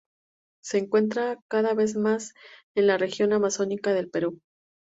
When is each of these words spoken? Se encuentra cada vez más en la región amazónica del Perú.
Se 0.63 0.79
encuentra 0.79 1.37
cada 1.47 1.75
vez 1.75 1.95
más 1.95 2.33
en 2.75 2.87
la 2.87 2.97
región 2.97 3.33
amazónica 3.33 3.93
del 3.93 4.09
Perú. 4.09 4.41